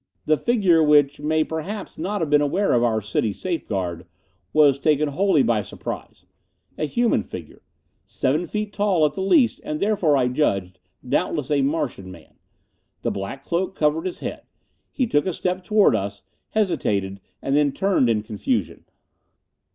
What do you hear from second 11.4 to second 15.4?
a Martian man. The black cloak covered his head. He took a